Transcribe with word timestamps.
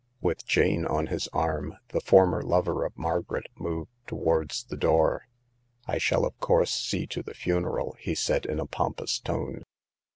With 0.19 0.47
Jane 0.47 0.83
on 0.87 1.05
his 1.13 1.27
arm, 1.27 1.77
the 1.89 2.01
former 2.01 2.41
lover 2.41 2.85
of 2.85 2.97
Margaret 2.97 3.45
moved 3.55 3.91
towards 4.07 4.63
the 4.63 4.75
door." 4.75 5.27
I 5.87 5.99
shall 5.99 6.25
of 6.25 6.39
course 6.39 6.71
see 6.73 7.05
to 7.05 7.21
the 7.21 7.35
funeral," 7.35 7.95
he 7.99 8.15
said 8.15 8.47
in 8.47 8.59
a 8.59 8.65
pompous 8.65 9.19
tone. 9.19 9.61